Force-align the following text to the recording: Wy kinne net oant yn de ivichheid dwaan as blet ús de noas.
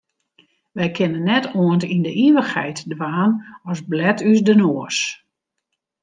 Wy 0.75 0.87
kinne 0.95 1.19
net 1.27 1.45
oant 1.61 1.83
yn 1.93 2.03
de 2.05 2.11
ivichheid 2.27 2.77
dwaan 2.91 3.31
as 3.69 3.79
blet 3.89 4.19
ús 4.29 4.39
de 4.47 4.55
noas. 4.61 4.97